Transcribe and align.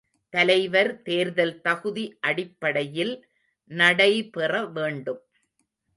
தலைவர் 0.33 1.01
தேர்தல் 1.01 1.53
தகுதி 1.61 2.05
அடிப்படையில் 2.21 3.13
நடைபெற 3.71 4.63
வேண்டும். 4.69 5.21